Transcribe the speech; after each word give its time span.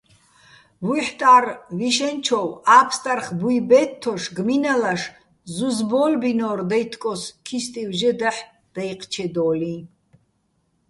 ვუჰ̦ტა́რ 0.85 1.45
ვიშენჩოვ, 1.77 2.49
ა́ფსტარხ 2.77 3.27
ბუჲ 3.39 3.57
ბე́თთოშ, 3.69 4.23
გმინალაშ 4.35 5.01
ზუზ 5.55 5.77
ბო́ლბინო́რ 5.89 6.59
დაჲთკოს 6.69 7.21
ქისტივ 7.45 7.89
ჟე 7.99 8.11
დაჰ̦ 8.19 8.39
დაჲჴჩედო́ლიჼ. 8.73 9.75